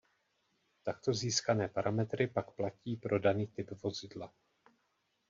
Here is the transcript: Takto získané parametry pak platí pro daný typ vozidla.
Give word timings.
Takto 0.83 1.13
získané 1.13 1.67
parametry 1.67 2.27
pak 2.27 2.51
platí 2.51 2.95
pro 2.95 3.19
daný 3.19 3.47
typ 3.47 3.71
vozidla. 3.83 4.33